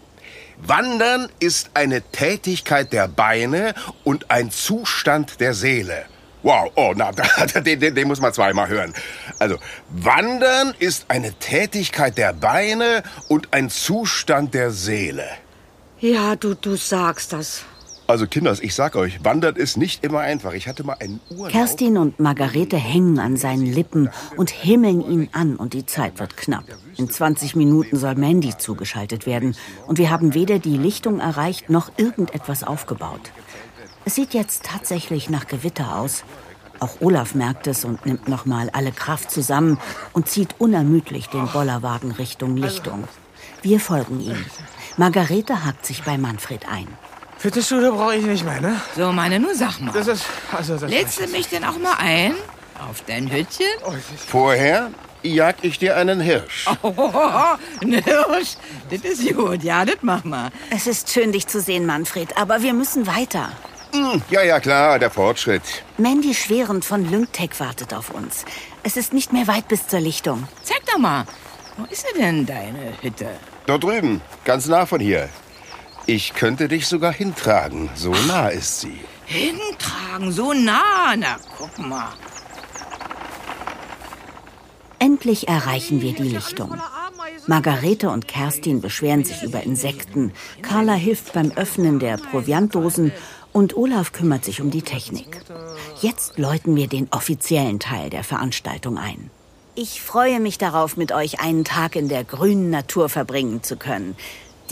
Wandern 0.58 1.28
ist 1.42 1.72
eine 1.74 2.02
Tätigkeit 2.02 2.94
der 2.94 3.10
Beine 3.10 3.74
und 4.06 4.32
ein 4.32 4.50
Zustand 4.50 5.42
der 5.42 5.56
Seele. 5.56 6.06
Wow, 6.42 6.72
oh, 6.76 6.94
na, 6.96 7.12
den, 7.56 7.82
den, 7.82 7.96
den 7.96 8.08
muss 8.08 8.22
man 8.22 8.32
zweimal 8.32 8.70
hören. 8.70 8.94
Also, 9.40 9.58
Wandern 9.90 10.74
ist 10.80 11.08
eine 11.10 11.34
Tätigkeit 11.34 12.18
der 12.18 12.32
Beine 12.32 13.04
und 13.28 13.50
ein 13.52 13.70
Zustand 13.70 14.54
der 14.54 14.72
Seele. 14.72 15.28
Ja, 16.00 16.38
du, 16.38 16.54
du 16.54 16.78
sagst 16.78 17.34
das. 17.34 17.66
Also, 18.06 18.28
Kinders, 18.28 18.60
ich 18.60 18.76
sag 18.76 18.96
euch, 18.96 19.24
Wandern 19.24 19.56
ist 19.56 19.78
nicht 19.78 20.04
immer 20.04 20.20
einfach. 20.20 20.54
Ich 20.54 20.68
hatte 20.68 20.84
mal 20.84 20.98
einen 21.00 21.22
Urlaub. 21.30 21.50
Kerstin 21.50 21.98
und 21.98 22.20
Margarete 22.20 22.76
hängen 22.78 23.18
an 23.18 23.38
seinen 23.38 23.66
Lippen 23.66 24.10
und 24.36 24.50
himmeln 24.50 25.02
ihn 25.02 25.30
an 25.32 25.56
und 25.56 25.74
die 25.74 25.86
Zeit 25.86 26.20
wird 26.20 26.36
knapp. 26.36 26.66
In 26.98 27.10
20 27.10 27.56
Minuten 27.56 27.98
soll 27.98 28.16
Mandy 28.16 28.58
zugeschaltet 28.58 29.26
werden 29.26 29.56
und 29.88 30.00
wir 30.00 30.10
haben 30.10 30.34
weder 30.34 30.60
die 30.60 30.78
Lichtung 30.78 31.22
erreicht 31.22 31.70
noch 31.70 31.92
irgendetwas 31.98 32.64
aufgebaut. 32.64 33.32
Es 34.04 34.16
sieht 34.16 34.34
jetzt 34.34 34.66
tatsächlich 34.66 35.30
nach 35.30 35.48
Gewitter 35.48 35.96
aus. 35.96 36.26
Auch 36.80 37.00
Olaf 37.00 37.36
merkt 37.36 37.68
es 37.68 37.86
und 37.86 38.06
nimmt 38.06 38.28
nochmal 38.28 38.70
alle 38.72 38.92
Kraft 38.92 39.32
zusammen 39.32 39.80
und 40.12 40.28
zieht 40.28 40.56
unermüdlich 40.60 41.28
den 41.28 41.48
Bollerwagen 41.48 42.12
Richtung 42.12 42.58
Lichtung. 42.58 43.06
Wir 43.62 43.80
folgen 43.80 44.20
ihm. 44.20 44.46
Margarete 44.98 45.64
hakt 45.64 45.86
sich 45.86 46.04
bei 46.04 46.18
Manfred 46.18 46.68
ein. 46.70 46.88
Fitnessstudio 47.44 47.92
brauche 47.92 48.16
ich 48.16 48.24
nicht 48.24 48.46
mehr, 48.46 48.62
ne? 48.62 48.80
So, 48.96 49.12
meine, 49.12 49.38
nur 49.38 49.54
sag 49.54 49.78
mal. 49.82 49.92
Das 49.92 50.08
ist. 50.08 50.24
Also, 50.56 50.78
das 50.78 50.90
Lädst 50.90 51.20
du 51.20 51.28
mich 51.28 51.50
denn 51.50 51.66
auch 51.66 51.78
mal 51.78 51.96
ein? 51.98 52.36
Auf 52.90 53.04
dein 53.06 53.30
Hütchen? 53.30 53.68
Vorher 54.28 54.92
jag 55.24 55.56
ich 55.62 55.78
dir 55.78 55.98
einen 55.98 56.22
Hirsch. 56.22 56.68
Oh, 56.84 57.12
ein 57.82 58.02
Hirsch. 58.02 58.56
Das 58.90 59.02
ist 59.02 59.36
gut, 59.36 59.62
ja, 59.62 59.84
das 59.84 59.98
mach 60.04 60.24
mal. 60.24 60.52
Es 60.70 60.88
ist 60.88 61.12
schön, 61.12 61.34
dich 61.34 61.46
zu 61.46 61.60
sehen, 61.60 61.86
Manfred, 61.86 62.38
aber 62.38 62.62
wir 62.62 62.72
müssen 62.72 63.08
weiter. 63.08 63.52
Hm, 63.92 64.22
Ja, 64.30 64.42
ja, 64.42 64.62
klar, 64.62 64.98
der 64.98 65.12
Fortschritt. 65.12 65.84
Mandy 65.98 66.34
Schwerend 66.34 66.86
von 66.86 67.12
Lyngtech 67.12 67.60
wartet 67.60 67.94
auf 67.94 68.12
uns. 68.12 68.46
Es 68.84 68.96
ist 68.96 69.12
nicht 69.12 69.34
mehr 69.34 69.48
weit 69.48 69.68
bis 69.68 69.86
zur 69.90 70.00
Lichtung. 70.00 70.48
Zeig 70.64 70.86
doch 70.86 70.98
mal. 70.98 71.26
Wo 71.76 71.84
ist 71.92 72.06
denn, 72.18 72.46
deine 72.46 72.94
Hütte? 73.02 73.28
Dort 73.66 73.84
drüben, 73.84 74.22
ganz 74.46 74.68
nah 74.68 74.86
von 74.86 75.02
hier. 75.02 75.28
Ich 76.06 76.34
könnte 76.34 76.68
dich 76.68 76.88
sogar 76.88 77.14
hintragen. 77.14 77.90
So 77.96 78.14
nah 78.28 78.50
ist 78.50 78.82
sie. 78.82 79.00
Hintragen, 79.26 80.32
so 80.32 80.54
nah. 80.54 81.16
Na, 81.18 81.38
guck 81.58 81.80
mal. 81.80 82.10
Endlich 85.00 85.48
erreichen 85.48 86.02
wir 86.02 86.14
die 86.14 86.24
Lichtung. 86.24 86.76
Margarete 87.48 88.10
und 88.10 88.28
Kerstin 88.28 88.82
beschweren 88.82 89.24
sich 89.24 89.44
über 89.44 89.64
Insekten. 89.64 90.34
Carla 90.62 90.94
hilft 90.94 91.34
beim 91.34 91.52
Öffnen 91.52 92.00
der 92.00 92.18
Proviantdosen 92.18 93.12
Und 93.54 93.78
Olaf 93.78 94.12
kümmert 94.12 94.44
sich 94.44 94.62
um 94.62 94.72
die 94.72 94.82
Technik. 94.82 95.42
Jetzt 96.02 96.38
läuten 96.38 96.76
wir 96.76 96.88
den 96.88 97.08
offiziellen 97.12 97.80
Teil 97.80 98.10
der 98.10 98.24
Veranstaltung 98.24 98.98
ein. 98.98 99.30
Ich 99.76 100.02
freue 100.02 100.40
mich 100.40 100.58
darauf, 100.58 100.98
mit 100.98 101.12
euch 101.12 101.40
einen 101.40 101.64
Tag 101.64 101.96
in 101.96 102.08
der 102.08 102.24
grünen 102.24 102.70
Natur 102.70 103.10
verbringen 103.10 103.64
zu 103.64 103.76
können. 103.78 104.16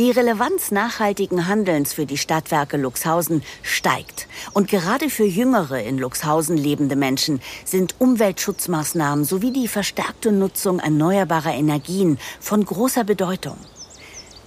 Die 0.01 0.09
Relevanz 0.09 0.71
nachhaltigen 0.71 1.47
Handelns 1.47 1.93
für 1.93 2.07
die 2.07 2.17
Stadtwerke 2.17 2.75
Luxhausen 2.75 3.43
steigt. 3.61 4.27
Und 4.51 4.67
gerade 4.67 5.11
für 5.11 5.25
jüngere 5.25 5.83
in 5.83 5.99
Luxhausen 5.99 6.57
lebende 6.57 6.95
Menschen 6.95 7.39
sind 7.65 7.93
Umweltschutzmaßnahmen 7.99 9.25
sowie 9.25 9.51
die 9.51 9.67
verstärkte 9.67 10.31
Nutzung 10.31 10.79
erneuerbarer 10.79 11.53
Energien 11.53 12.17
von 12.39 12.65
großer 12.65 13.03
Bedeutung. 13.03 13.57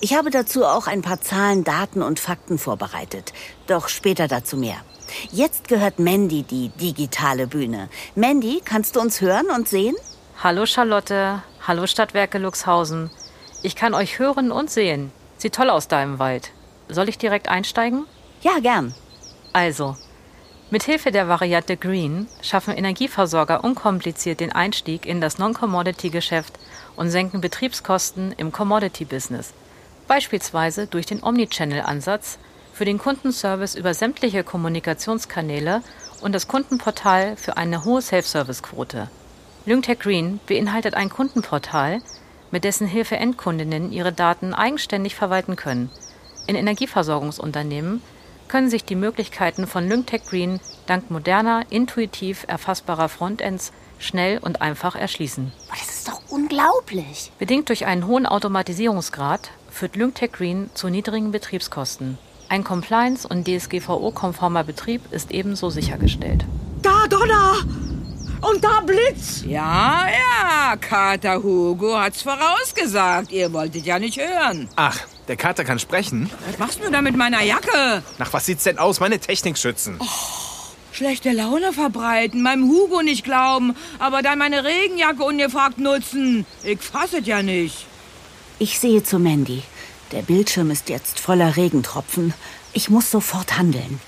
Ich 0.00 0.16
habe 0.16 0.30
dazu 0.30 0.64
auch 0.64 0.88
ein 0.88 1.02
paar 1.02 1.20
Zahlen, 1.20 1.62
Daten 1.62 2.02
und 2.02 2.18
Fakten 2.18 2.58
vorbereitet. 2.58 3.32
Doch 3.68 3.88
später 3.88 4.26
dazu 4.26 4.56
mehr. 4.56 4.78
Jetzt 5.30 5.68
gehört 5.68 6.00
Mandy 6.00 6.42
die 6.42 6.70
digitale 6.70 7.46
Bühne. 7.46 7.88
Mandy, 8.16 8.60
kannst 8.64 8.96
du 8.96 9.00
uns 9.00 9.20
hören 9.20 9.46
und 9.54 9.68
sehen? 9.68 9.94
Hallo 10.42 10.66
Charlotte, 10.66 11.44
hallo 11.64 11.86
Stadtwerke 11.86 12.38
Luxhausen. 12.38 13.08
Ich 13.62 13.76
kann 13.76 13.94
euch 13.94 14.18
hören 14.18 14.50
und 14.50 14.68
sehen. 14.68 15.12
Sieht 15.44 15.56
toll 15.56 15.68
aus 15.68 15.88
da 15.88 16.02
im 16.02 16.18
Wald. 16.18 16.52
Soll 16.88 17.10
ich 17.10 17.18
direkt 17.18 17.50
einsteigen? 17.50 18.06
Ja, 18.40 18.60
gern. 18.62 18.94
Also, 19.52 19.94
mithilfe 20.70 21.12
der 21.12 21.28
Variante 21.28 21.76
Green 21.76 22.28
schaffen 22.40 22.72
Energieversorger 22.72 23.62
unkompliziert 23.62 24.40
den 24.40 24.52
Einstieg 24.52 25.04
in 25.04 25.20
das 25.20 25.36
Non-Commodity-Geschäft 25.36 26.58
und 26.96 27.10
senken 27.10 27.42
Betriebskosten 27.42 28.32
im 28.38 28.52
Commodity-Business. 28.52 29.52
Beispielsweise 30.08 30.86
durch 30.86 31.04
den 31.04 31.22
Omnichannel-Ansatz 31.22 32.38
für 32.72 32.86
den 32.86 32.96
Kundenservice 32.96 33.74
über 33.74 33.92
sämtliche 33.92 34.44
Kommunikationskanäle 34.44 35.82
und 36.22 36.34
das 36.34 36.48
Kundenportal 36.48 37.36
für 37.36 37.58
eine 37.58 37.84
hohe 37.84 38.00
Self-Service-Quote. 38.00 39.10
Lyngtech 39.66 39.98
Green 39.98 40.40
beinhaltet 40.46 40.94
ein 40.94 41.10
Kundenportal, 41.10 42.00
mit 42.54 42.62
dessen 42.62 42.86
Hilfe 42.86 43.16
Endkundinnen 43.16 43.90
ihre 43.90 44.12
Daten 44.12 44.54
eigenständig 44.54 45.16
verwalten 45.16 45.56
können. 45.56 45.90
In 46.46 46.54
Energieversorgungsunternehmen 46.54 48.00
können 48.46 48.70
sich 48.70 48.84
die 48.84 48.94
Möglichkeiten 48.94 49.66
von 49.66 49.88
Lyngtech 49.88 50.24
Green 50.24 50.60
dank 50.86 51.10
moderner, 51.10 51.64
intuitiv 51.70 52.44
erfassbarer 52.46 53.08
Frontends 53.08 53.72
schnell 53.98 54.38
und 54.38 54.62
einfach 54.62 54.94
erschließen. 54.94 55.50
Boah, 55.66 55.76
das 55.76 55.96
ist 55.96 56.08
doch 56.08 56.20
unglaublich. 56.30 57.32
Bedingt 57.40 57.70
durch 57.70 57.86
einen 57.86 58.06
hohen 58.06 58.24
Automatisierungsgrad 58.24 59.50
führt 59.68 59.96
Lyngtech 59.96 60.30
Green 60.30 60.70
zu 60.74 60.88
niedrigen 60.88 61.32
Betriebskosten. 61.32 62.18
Ein 62.48 62.62
Compliance- 62.62 63.26
und 63.26 63.48
DSGVO-konformer 63.48 64.62
Betrieb 64.62 65.00
ist 65.10 65.32
ebenso 65.32 65.70
sichergestellt. 65.70 66.44
Da, 66.82 67.08
Donner! 67.08 67.56
Und 68.48 68.62
da 68.62 68.80
Blitz! 68.80 69.42
Ja, 69.46 70.06
ja, 70.06 70.76
Kater 70.76 71.42
Hugo 71.42 71.98
hat's 71.98 72.22
vorausgesagt. 72.22 73.32
Ihr 73.32 73.52
wolltet 73.52 73.86
ja 73.86 73.98
nicht 73.98 74.18
hören. 74.18 74.68
Ach, 74.76 74.98
der 75.28 75.36
Kater 75.36 75.64
kann 75.64 75.78
sprechen? 75.78 76.30
Was 76.46 76.58
machst 76.58 76.84
du 76.84 76.90
da 76.90 77.00
mit 77.00 77.16
meiner 77.16 77.42
Jacke? 77.42 78.02
Nach 78.18 78.32
was 78.32 78.44
sieht's 78.44 78.64
denn 78.64 78.78
aus? 78.78 79.00
Meine 79.00 79.18
Technik 79.18 79.56
schützen. 79.56 79.98
Schlechte 80.92 81.32
Laune 81.32 81.72
verbreiten, 81.72 82.42
meinem 82.42 82.68
Hugo 82.68 83.02
nicht 83.02 83.24
glauben, 83.24 83.74
aber 83.98 84.20
dann 84.22 84.38
meine 84.38 84.62
Regenjacke 84.62 85.24
ungefragt 85.24 85.78
nutzen. 85.78 86.44
Ich 86.62 86.80
fass 86.80 87.14
es 87.14 87.26
ja 87.26 87.42
nicht. 87.42 87.86
Ich 88.58 88.78
sehe 88.78 89.02
zu 89.02 89.18
Mandy. 89.18 89.62
Der 90.12 90.22
Bildschirm 90.22 90.70
ist 90.70 90.90
jetzt 90.90 91.18
voller 91.18 91.56
Regentropfen. 91.56 92.34
Ich 92.74 92.90
muss 92.90 93.10
sofort 93.10 93.56
handeln. 93.58 94.00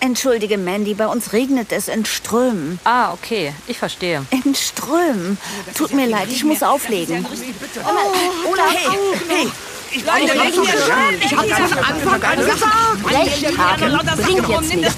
Entschuldige, 0.00 0.58
Mandy, 0.58 0.94
bei 0.94 1.06
uns 1.06 1.32
regnet 1.32 1.72
es 1.72 1.88
in 1.88 2.04
Strömen. 2.04 2.78
Ah, 2.84 3.12
okay, 3.12 3.52
ich 3.66 3.78
verstehe. 3.78 4.24
In 4.30 4.54
Strömen. 4.54 5.38
Tut 5.76 5.92
mir 5.92 6.06
leid, 6.06 6.28
ich 6.30 6.44
muss 6.44 6.62
auflegen. 6.62 7.24
Olaf, 7.24 8.74
hey, 8.74 8.98
hey! 9.28 9.48
Ich 9.90 10.04
Leute, 10.04 10.34
leg 10.34 10.52
hier 10.52 10.64
schon. 10.64 11.20
Ich 11.20 11.36
hab 11.36 11.48
das 11.48 11.72
von 11.72 11.78
Anfang 11.78 12.22
an 12.22 12.36
gesagt. 12.38 12.62
Rechthaken 13.08 13.98
bringt 14.22 14.48
jetzt 14.48 14.74
nichts. 14.74 14.96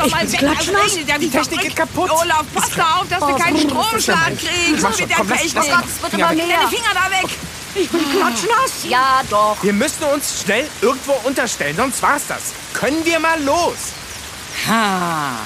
Die 1.20 1.30
Technik 1.30 1.60
geht 1.60 1.76
kaputt. 1.76 2.10
Olaf, 2.10 2.44
pass 2.54 2.70
da 2.74 2.96
auf, 2.96 3.08
dass 3.08 3.20
du 3.20 3.36
keinen 3.36 3.58
Stromschlag 3.58 4.32
kriegst 4.38 5.00
mit 5.00 5.10
der 5.10 5.16
Technik. 5.16 5.56
Oh 5.56 5.76
Gott, 5.76 5.84
es 5.86 6.02
wird 6.02 6.14
immer 6.14 6.32
mehr. 6.32 6.46
Deine 6.46 6.68
Finger 6.68 6.94
da 6.94 7.10
weg. 7.10 7.30
Ich 7.74 7.90
bin 7.90 8.00
klatschnass. 8.10 8.84
Ja, 8.88 9.20
doch. 9.30 9.56
Wir 9.62 9.74
müssen 9.74 10.02
uns 10.04 10.42
schnell 10.42 10.66
irgendwo 10.80 11.12
unterstellen, 11.24 11.76
sonst 11.76 12.02
war's 12.02 12.22
das. 12.26 12.54
Können 12.72 13.04
wir 13.04 13.20
mal 13.20 13.40
los? 13.44 13.92
Ha, 14.66 15.38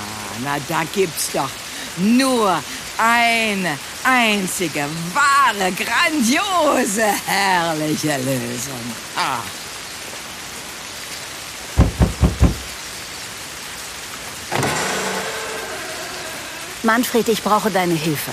na 0.45 0.59
da 0.69 0.85
gibt's 0.93 1.31
doch 1.33 1.51
nur 1.97 2.63
eine 2.99 3.79
einzige, 4.05 4.87
wahre, 5.13 5.73
grandiose, 5.73 7.05
herrliche 7.27 8.17
Lösung. 8.19 8.81
Ah. 9.17 9.41
Manfred, 16.85 17.29
ich 17.29 17.43
brauche 17.43 17.71
deine 17.71 17.95
Hilfe. 17.95 18.33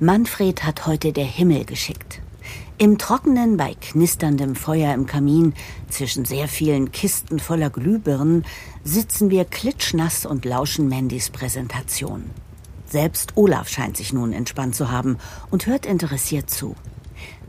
Manfred 0.00 0.64
hat 0.64 0.86
heute 0.86 1.12
der 1.12 1.24
Himmel 1.24 1.64
geschickt. 1.64 2.20
Im 2.76 2.98
Trockenen, 2.98 3.56
bei 3.56 3.74
knisterndem 3.80 4.56
Feuer 4.56 4.94
im 4.94 5.06
Kamin, 5.06 5.54
zwischen 5.90 6.24
sehr 6.24 6.48
vielen 6.48 6.90
Kisten 6.90 7.38
voller 7.38 7.70
Glühbirnen, 7.70 8.44
sitzen 8.82 9.30
wir 9.30 9.44
klitschnass 9.44 10.26
und 10.26 10.44
lauschen 10.44 10.88
Mandys 10.88 11.30
Präsentation. 11.30 12.30
Selbst 12.84 13.36
Olaf 13.36 13.68
scheint 13.68 13.96
sich 13.96 14.12
nun 14.12 14.32
entspannt 14.32 14.74
zu 14.74 14.90
haben 14.90 15.18
und 15.52 15.66
hört 15.66 15.86
interessiert 15.86 16.50
zu. 16.50 16.74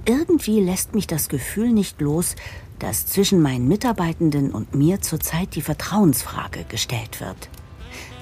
Irgendwie 0.06 0.60
lässt 0.60 0.94
mich 0.94 1.08
das 1.08 1.28
Gefühl 1.28 1.72
nicht 1.72 2.02
los, 2.02 2.36
dass 2.78 3.08
zwischen 3.08 3.42
meinen 3.42 3.68
Mitarbeitenden 3.68 4.52
und 4.52 4.76
mir 4.76 5.02
zurzeit 5.02 5.56
die 5.56 5.62
Vertrauensfrage 5.64 6.66
gestellt 6.70 7.20
wird. 7.20 7.50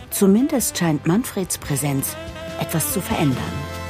Zumindest 0.10 0.78
scheint 0.78 1.06
Manfreds 1.06 1.58
Präsenz 1.58 2.16
etwas 2.62 2.94
zu 2.94 3.02
verändern. 3.02 3.83